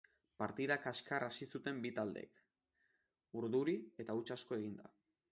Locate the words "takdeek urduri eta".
1.99-4.15